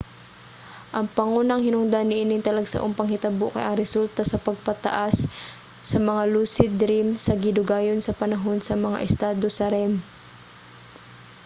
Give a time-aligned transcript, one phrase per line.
[0.97, 5.15] ang pangunang hinungdan niining talagsaong panghitabo kay ang resulta sa pagpataas
[5.89, 9.93] sa mga lucid dream sa gidugayon sa panahon sa mga estado sa rem